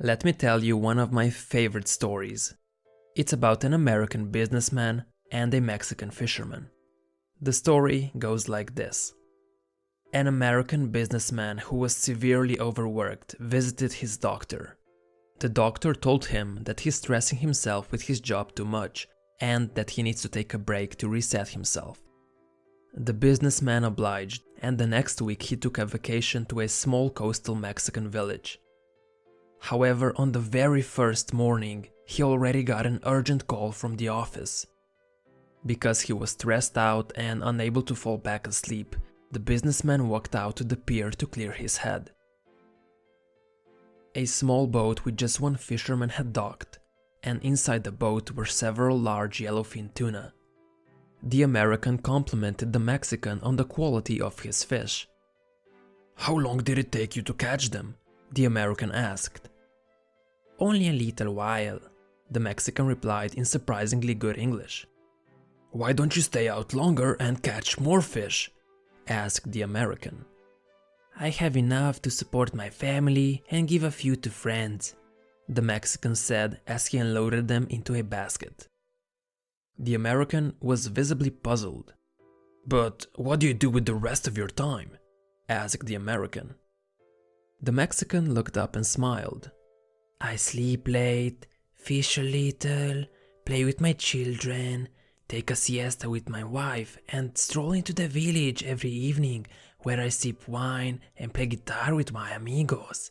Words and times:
Let 0.00 0.24
me 0.24 0.32
tell 0.32 0.62
you 0.62 0.76
one 0.76 1.00
of 1.00 1.12
my 1.12 1.28
favorite 1.28 1.88
stories. 1.88 2.54
It's 3.16 3.32
about 3.32 3.64
an 3.64 3.74
American 3.74 4.30
businessman 4.30 5.04
and 5.32 5.52
a 5.52 5.60
Mexican 5.60 6.12
fisherman. 6.12 6.70
The 7.40 7.52
story 7.52 8.12
goes 8.16 8.48
like 8.48 8.76
this. 8.76 9.12
An 10.12 10.28
American 10.28 10.90
businessman 10.90 11.58
who 11.58 11.78
was 11.78 11.96
severely 11.96 12.60
overworked 12.60 13.34
visited 13.40 13.94
his 13.94 14.16
doctor. 14.16 14.78
The 15.40 15.48
doctor 15.48 15.94
told 15.94 16.26
him 16.26 16.60
that 16.62 16.78
he's 16.80 16.94
stressing 16.94 17.40
himself 17.40 17.90
with 17.90 18.02
his 18.02 18.20
job 18.20 18.54
too 18.54 18.66
much 18.66 19.08
and 19.40 19.74
that 19.74 19.90
he 19.90 20.04
needs 20.04 20.22
to 20.22 20.28
take 20.28 20.54
a 20.54 20.58
break 20.58 20.94
to 20.98 21.08
reset 21.08 21.48
himself. 21.48 22.00
The 22.94 23.12
businessman 23.12 23.82
obliged, 23.82 24.44
and 24.62 24.78
the 24.78 24.86
next 24.86 25.20
week 25.20 25.42
he 25.42 25.56
took 25.56 25.76
a 25.76 25.86
vacation 25.86 26.46
to 26.46 26.60
a 26.60 26.68
small 26.68 27.10
coastal 27.10 27.56
Mexican 27.56 28.08
village. 28.08 28.60
However, 29.60 30.12
on 30.16 30.32
the 30.32 30.38
very 30.38 30.82
first 30.82 31.32
morning, 31.32 31.88
he 32.06 32.22
already 32.22 32.62
got 32.62 32.86
an 32.86 33.00
urgent 33.04 33.46
call 33.46 33.72
from 33.72 33.96
the 33.96 34.08
office. 34.08 34.66
Because 35.66 36.02
he 36.02 36.12
was 36.12 36.30
stressed 36.30 36.78
out 36.78 37.12
and 37.16 37.42
unable 37.42 37.82
to 37.82 37.94
fall 37.94 38.16
back 38.16 38.46
asleep, 38.46 38.96
the 39.30 39.40
businessman 39.40 40.08
walked 40.08 40.34
out 40.34 40.56
to 40.56 40.64
the 40.64 40.76
pier 40.76 41.10
to 41.10 41.26
clear 41.26 41.52
his 41.52 41.78
head. 41.78 42.10
A 44.14 44.24
small 44.24 44.66
boat 44.66 45.04
with 45.04 45.16
just 45.16 45.40
one 45.40 45.56
fisherman 45.56 46.08
had 46.08 46.32
docked, 46.32 46.78
and 47.22 47.42
inside 47.42 47.84
the 47.84 47.92
boat 47.92 48.32
were 48.32 48.46
several 48.46 48.98
large 48.98 49.38
yellowfin 49.38 49.92
tuna. 49.92 50.32
The 51.22 51.42
American 51.42 51.98
complimented 51.98 52.72
the 52.72 52.78
Mexican 52.78 53.40
on 53.40 53.56
the 53.56 53.64
quality 53.64 54.20
of 54.20 54.40
his 54.40 54.64
fish. 54.64 55.08
How 56.14 56.34
long 56.34 56.58
did 56.58 56.78
it 56.78 56.90
take 56.90 57.16
you 57.16 57.22
to 57.22 57.34
catch 57.34 57.70
them? 57.70 57.96
The 58.32 58.44
American 58.44 58.92
asked. 58.92 59.47
Only 60.58 60.88
a 60.88 60.92
little 60.92 61.34
while, 61.34 61.80
the 62.30 62.40
Mexican 62.40 62.86
replied 62.86 63.34
in 63.34 63.44
surprisingly 63.44 64.14
good 64.14 64.36
English. 64.36 64.86
Why 65.70 65.92
don't 65.92 66.16
you 66.16 66.22
stay 66.22 66.48
out 66.48 66.74
longer 66.74 67.16
and 67.20 67.42
catch 67.42 67.78
more 67.78 68.00
fish? 68.00 68.50
asked 69.06 69.52
the 69.52 69.62
American. 69.62 70.24
I 71.18 71.30
have 71.30 71.56
enough 71.56 72.02
to 72.02 72.10
support 72.10 72.54
my 72.54 72.70
family 72.70 73.42
and 73.50 73.68
give 73.68 73.82
a 73.82 73.90
few 73.90 74.16
to 74.16 74.30
friends, 74.30 74.94
the 75.48 75.62
Mexican 75.62 76.14
said 76.14 76.60
as 76.66 76.86
he 76.86 76.98
unloaded 76.98 77.48
them 77.48 77.66
into 77.70 77.94
a 77.94 78.02
basket. 78.02 78.68
The 79.78 79.94
American 79.94 80.54
was 80.60 80.86
visibly 80.88 81.30
puzzled. 81.30 81.94
But 82.66 83.06
what 83.14 83.40
do 83.40 83.46
you 83.46 83.54
do 83.54 83.70
with 83.70 83.86
the 83.86 83.94
rest 83.94 84.26
of 84.26 84.36
your 84.36 84.48
time? 84.48 84.90
asked 85.48 85.86
the 85.86 85.94
American. 85.94 86.54
The 87.62 87.72
Mexican 87.72 88.34
looked 88.34 88.58
up 88.58 88.76
and 88.76 88.86
smiled. 88.86 89.50
I 90.20 90.36
sleep 90.36 90.88
late, 90.88 91.46
fish 91.74 92.18
a 92.18 92.22
little, 92.22 93.04
play 93.44 93.64
with 93.64 93.80
my 93.80 93.92
children, 93.92 94.88
take 95.28 95.50
a 95.50 95.56
siesta 95.56 96.10
with 96.10 96.28
my 96.28 96.42
wife, 96.42 96.98
and 97.08 97.36
stroll 97.38 97.72
into 97.72 97.92
the 97.92 98.08
village 98.08 98.64
every 98.64 98.90
evening 98.90 99.46
where 99.80 100.00
I 100.00 100.08
sip 100.08 100.48
wine 100.48 101.00
and 101.16 101.32
play 101.32 101.46
guitar 101.46 101.94
with 101.94 102.12
my 102.12 102.32
amigos. 102.32 103.10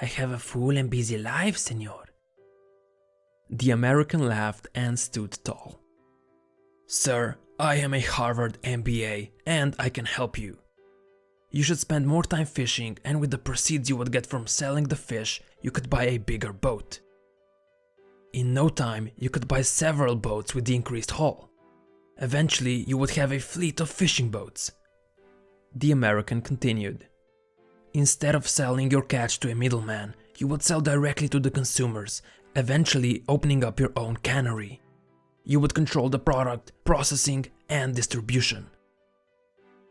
I 0.00 0.04
have 0.04 0.30
a 0.30 0.38
full 0.38 0.76
and 0.76 0.90
busy 0.90 1.16
life, 1.16 1.56
senor. 1.56 2.04
The 3.48 3.70
American 3.70 4.28
laughed 4.28 4.68
and 4.74 4.98
stood 4.98 5.38
tall. 5.42 5.80
Sir, 6.86 7.36
I 7.58 7.76
am 7.76 7.94
a 7.94 8.00
Harvard 8.00 8.60
MBA 8.62 9.30
and 9.46 9.74
I 9.78 9.88
can 9.88 10.04
help 10.04 10.38
you. 10.38 10.58
You 11.50 11.62
should 11.62 11.78
spend 11.78 12.06
more 12.06 12.22
time 12.22 12.46
fishing 12.46 12.98
and 13.04 13.20
with 13.20 13.30
the 13.30 13.38
proceeds 13.38 13.88
you 13.88 13.96
would 13.96 14.12
get 14.12 14.26
from 14.26 14.46
selling 14.46 14.84
the 14.84 14.96
fish, 14.96 15.40
you 15.66 15.72
could 15.72 15.90
buy 15.90 16.04
a 16.04 16.18
bigger 16.18 16.52
boat. 16.52 17.00
In 18.32 18.54
no 18.54 18.68
time, 18.68 19.10
you 19.18 19.28
could 19.28 19.48
buy 19.48 19.62
several 19.62 20.14
boats 20.14 20.54
with 20.54 20.64
the 20.64 20.76
increased 20.76 21.10
haul. 21.10 21.50
Eventually, 22.18 22.84
you 22.86 22.96
would 22.96 23.10
have 23.10 23.32
a 23.32 23.40
fleet 23.40 23.80
of 23.80 23.90
fishing 23.90 24.28
boats. 24.28 24.70
The 25.74 25.90
American 25.90 26.40
continued. 26.40 27.08
Instead 27.94 28.36
of 28.36 28.46
selling 28.46 28.92
your 28.92 29.02
catch 29.02 29.40
to 29.40 29.50
a 29.50 29.56
middleman, 29.56 30.14
you 30.38 30.46
would 30.46 30.62
sell 30.62 30.80
directly 30.80 31.28
to 31.30 31.40
the 31.40 31.50
consumers, 31.50 32.22
eventually 32.54 33.24
opening 33.28 33.64
up 33.64 33.80
your 33.80 33.92
own 33.96 34.18
cannery. 34.18 34.80
You 35.42 35.58
would 35.58 35.74
control 35.74 36.08
the 36.08 36.20
product, 36.20 36.70
processing, 36.84 37.46
and 37.68 37.92
distribution. 37.92 38.70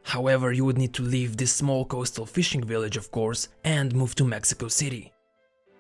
However, 0.04 0.54
you 0.54 0.64
would 0.64 0.78
need 0.78 0.94
to 0.94 1.04
leave 1.04 1.36
this 1.36 1.52
small 1.52 1.84
coastal 1.84 2.26
fishing 2.26 2.64
village, 2.64 2.96
of 2.96 3.12
course, 3.12 3.50
and 3.66 3.94
move 3.94 4.16
to 4.16 4.24
Mexico 4.24 4.70
City. 4.70 5.12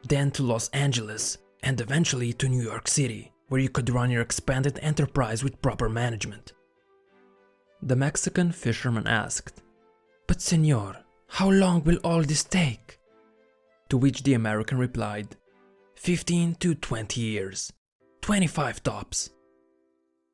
Then 0.07 0.29
to 0.31 0.43
Los 0.43 0.69
Angeles, 0.69 1.39
and 1.63 1.81
eventually 1.81 2.31
to 2.33 2.47
New 2.47 2.61
York 2.61 2.87
City, 2.87 3.31
where 3.47 3.59
you 3.59 3.69
could 3.69 3.89
run 3.89 4.11
your 4.11 4.21
expanded 4.21 4.77
enterprise 4.81 5.43
with 5.43 5.61
proper 5.61 5.89
management. 5.89 6.53
The 7.81 7.95
Mexican 7.95 8.51
fisherman 8.51 9.07
asked, 9.07 9.63
But 10.27 10.41
senor, 10.41 10.95
how 11.27 11.49
long 11.49 11.83
will 11.83 11.97
all 12.03 12.21
this 12.21 12.43
take? 12.43 12.99
To 13.89 13.97
which 13.97 14.23
the 14.23 14.35
American 14.35 14.77
replied, 14.77 15.35
15 15.95 16.55
to 16.55 16.75
20 16.75 17.19
years, 17.21 17.73
25 18.21 18.83
tops. 18.83 19.31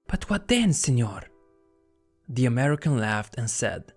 But 0.07 0.29
what 0.29 0.49
then, 0.49 0.73
senor? 0.73 1.21
The 2.27 2.45
American 2.45 2.97
laughed 2.97 3.35
and 3.37 3.49
said, 3.49 3.93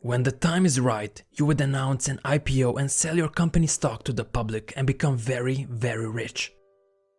When 0.00 0.22
the 0.22 0.30
time 0.30 0.64
is 0.64 0.78
right, 0.78 1.20
you 1.32 1.44
would 1.46 1.60
announce 1.60 2.06
an 2.06 2.20
IPO 2.24 2.78
and 2.78 2.88
sell 2.88 3.16
your 3.16 3.28
company 3.28 3.66
stock 3.66 4.04
to 4.04 4.12
the 4.12 4.24
public 4.24 4.72
and 4.76 4.86
become 4.86 5.16
very, 5.16 5.66
very 5.68 6.08
rich. 6.08 6.52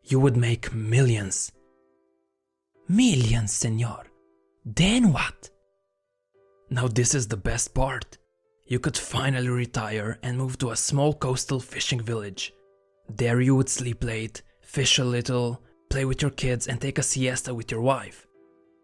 You 0.03 0.22
would 0.22 0.38
make 0.38 0.73
millions. 0.73 1.51
Millions, 2.88 3.51
senor. 3.51 4.06
Then 4.66 5.12
what? 5.12 5.50
Now, 6.69 6.88
this 6.88 7.13
is 7.13 7.28
the 7.28 7.38
best 7.38 7.73
part. 7.73 8.18
You 8.66 8.79
could 8.79 8.97
finally 8.97 9.50
retire 9.50 10.18
and 10.23 10.38
move 10.38 10.57
to 10.59 10.72
a 10.72 10.78
small 10.78 11.13
coastal 11.13 11.59
fishing 11.59 12.00
village. 12.00 12.53
There 13.09 13.41
you 13.41 13.57
would 13.57 13.69
sleep 13.69 14.06
late, 14.06 14.41
fish 14.62 15.00
a 15.00 15.03
little, 15.03 15.62
play 15.89 16.06
with 16.06 16.22
your 16.22 16.31
kids, 16.31 16.68
and 16.68 16.79
take 16.79 16.97
a 16.97 17.03
siesta 17.03 17.53
with 17.53 17.72
your 17.72 17.81
wife. 17.81 18.25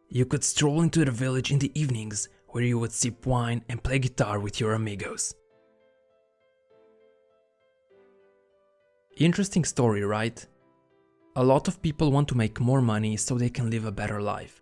You 0.09 0.25
could 0.25 0.43
stroll 0.43 0.81
into 0.81 1.05
the 1.05 1.11
village 1.11 1.51
in 1.51 1.59
the 1.59 1.71
evenings 1.79 2.27
where 2.55 2.63
you 2.63 2.79
would 2.79 2.93
sip 2.93 3.25
wine 3.25 3.61
and 3.67 3.83
play 3.83 3.99
guitar 3.99 4.39
with 4.39 4.61
your 4.61 4.75
amigos. 4.75 5.35
Interesting 9.17 9.65
story, 9.65 10.05
right? 10.05 10.47
A 11.35 11.43
lot 11.43 11.67
of 11.67 11.81
people 11.81 12.13
want 12.13 12.29
to 12.29 12.37
make 12.37 12.61
more 12.61 12.81
money 12.81 13.17
so 13.17 13.37
they 13.37 13.49
can 13.49 13.69
live 13.69 13.83
a 13.83 13.91
better 13.91 14.21
life. 14.21 14.61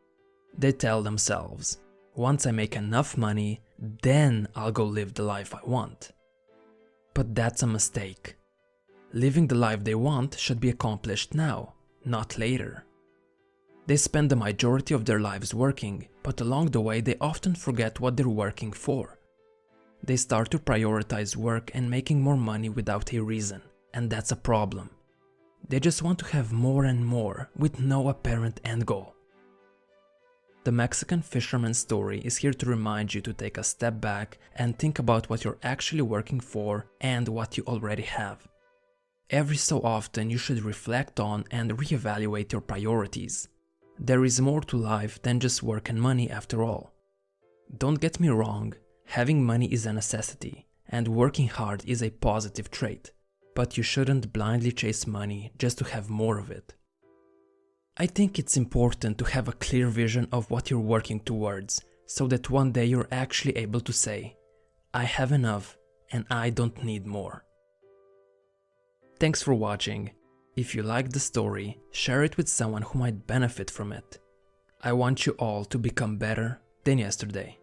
They 0.57 0.71
tell 0.71 1.03
themselves, 1.03 1.81
once 2.15 2.47
I 2.47 2.51
make 2.51 2.75
enough 2.75 3.15
money, 3.15 3.61
then 4.01 4.47
I'll 4.55 4.71
go 4.71 4.85
live 4.85 5.13
the 5.13 5.21
life 5.21 5.53
I 5.53 5.61
want. 5.63 6.13
But 7.13 7.35
that's 7.35 7.61
a 7.61 7.67
mistake. 7.67 8.37
Living 9.11 9.45
the 9.45 9.61
life 9.67 9.83
they 9.83 9.93
want 9.93 10.39
should 10.39 10.59
be 10.59 10.71
accomplished 10.71 11.35
now, 11.35 11.75
not 12.05 12.39
later. 12.39 12.87
They 13.85 13.97
spend 13.97 14.29
the 14.29 14.37
majority 14.37 14.93
of 14.93 15.03
their 15.03 15.19
lives 15.19 15.53
working, 15.53 16.07
but 16.23 16.39
along 16.39 16.67
the 16.67 16.79
way 16.79 17.01
they 17.01 17.17
often 17.19 17.53
forget 17.53 17.99
what 17.99 18.15
they're 18.15 18.29
working 18.29 18.71
for. 18.71 19.19
They 20.01 20.15
start 20.15 20.51
to 20.51 20.59
prioritize 20.59 21.35
work 21.35 21.71
and 21.73 21.89
making 21.89 22.21
more 22.21 22.37
money 22.37 22.69
without 22.69 23.11
a 23.13 23.19
reason, 23.19 23.61
and 23.93 24.09
that's 24.09 24.31
a 24.31 24.37
problem. 24.37 24.89
They 25.67 25.79
just 25.79 26.01
want 26.01 26.19
to 26.19 26.25
have 26.27 26.51
more 26.51 26.85
and 26.85 27.05
more 27.05 27.49
with 27.57 27.79
no 27.79 28.09
apparent 28.09 28.61
end 28.63 28.85
goal. 28.85 29.15
The 30.63 30.71
Mexican 30.71 31.21
fisherman's 31.21 31.79
story 31.79 32.19
is 32.19 32.37
here 32.37 32.53
to 32.53 32.65
remind 32.65 33.13
you 33.13 33.19
to 33.21 33.33
take 33.33 33.57
a 33.57 33.63
step 33.63 33.99
back 33.99 34.37
and 34.55 34.77
think 34.77 34.97
about 34.97 35.29
what 35.29 35.43
you're 35.43 35.57
actually 35.61 36.03
working 36.03 36.39
for 36.39 36.85
and 37.01 37.27
what 37.27 37.57
you 37.57 37.65
already 37.65 38.03
have. 38.03 38.47
Every 39.29 39.57
so 39.57 39.81
often 39.81 40.29
you 40.29 40.37
should 40.37 40.63
reflect 40.63 41.19
on 41.19 41.43
and 41.51 41.77
reevaluate 41.77 42.53
your 42.53 42.61
priorities. 42.61 43.49
There 43.99 44.25
is 44.25 44.41
more 44.41 44.61
to 44.61 44.77
life 44.77 45.21
than 45.21 45.39
just 45.39 45.63
work 45.63 45.89
and 45.89 46.01
money 46.01 46.29
after 46.29 46.63
all. 46.63 46.93
Don't 47.77 48.01
get 48.01 48.19
me 48.19 48.29
wrong, 48.29 48.73
having 49.05 49.43
money 49.43 49.71
is 49.71 49.85
a 49.85 49.93
necessity, 49.93 50.67
and 50.89 51.07
working 51.07 51.47
hard 51.47 51.83
is 51.85 52.01
a 52.01 52.09
positive 52.09 52.69
trait, 52.71 53.11
but 53.55 53.77
you 53.77 53.83
shouldn't 53.83 54.33
blindly 54.33 54.71
chase 54.71 55.07
money 55.07 55.51
just 55.57 55.77
to 55.77 55.85
have 55.85 56.09
more 56.09 56.39
of 56.39 56.51
it. 56.51 56.73
I 57.95 58.07
think 58.07 58.39
it's 58.39 58.57
important 58.57 59.19
to 59.19 59.25
have 59.25 59.47
a 59.47 59.53
clear 59.53 59.87
vision 59.87 60.27
of 60.31 60.49
what 60.49 60.69
you're 60.69 60.79
working 60.79 61.19
towards, 61.19 61.81
so 62.07 62.27
that 62.27 62.49
one 62.49 62.71
day 62.71 62.85
you're 62.85 63.07
actually 63.11 63.55
able 63.57 63.79
to 63.81 63.93
say, 63.93 64.35
I 64.93 65.03
have 65.03 65.31
enough 65.31 65.77
and 66.11 66.25
I 66.29 66.49
don't 66.49 66.83
need 66.83 67.05
more. 67.05 67.45
Thanks 69.19 69.41
for 69.41 69.53
watching. 69.53 70.11
If 70.55 70.75
you 70.75 70.83
liked 70.83 71.13
the 71.13 71.19
story, 71.19 71.79
share 71.89 72.23
it 72.23 72.37
with 72.37 72.47
someone 72.47 72.83
who 72.83 72.99
might 72.99 73.25
benefit 73.25 73.71
from 73.71 73.91
it. 73.91 74.19
I 74.81 74.93
want 74.93 75.25
you 75.25 75.33
all 75.33 75.65
to 75.65 75.79
become 75.79 76.17
better 76.17 76.59
than 76.83 76.99
yesterday. 76.99 77.57